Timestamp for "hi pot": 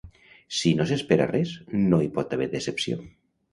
2.07-2.35